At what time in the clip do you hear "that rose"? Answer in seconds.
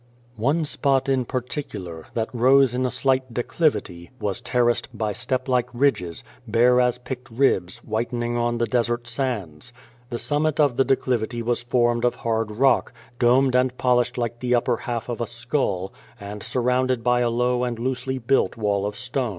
2.15-2.73